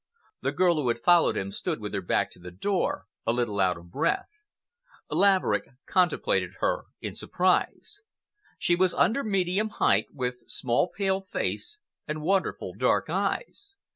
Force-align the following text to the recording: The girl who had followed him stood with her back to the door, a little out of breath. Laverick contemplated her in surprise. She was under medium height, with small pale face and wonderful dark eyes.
The 0.41 0.51
girl 0.51 0.77
who 0.81 0.87
had 0.87 0.97
followed 0.97 1.37
him 1.37 1.51
stood 1.51 1.79
with 1.79 1.93
her 1.93 2.01
back 2.01 2.31
to 2.31 2.39
the 2.39 2.49
door, 2.49 3.05
a 3.23 3.31
little 3.31 3.59
out 3.59 3.77
of 3.77 3.91
breath. 3.91 4.41
Laverick 5.11 5.65
contemplated 5.85 6.53
her 6.59 6.85
in 7.01 7.13
surprise. 7.13 8.01
She 8.57 8.75
was 8.75 8.95
under 8.95 9.23
medium 9.23 9.69
height, 9.69 10.07
with 10.11 10.41
small 10.49 10.87
pale 10.89 11.21
face 11.21 11.77
and 12.07 12.23
wonderful 12.23 12.73
dark 12.73 13.11
eyes. 13.11 13.77